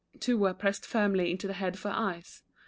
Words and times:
Two 0.19 0.35
were 0.39 0.55
pressed 0.55 0.83
firmly 0.83 1.29
into 1.29 1.45
the 1.45 1.53
head 1.53 1.77
for 1.77 1.89
eyes. 1.89 2.41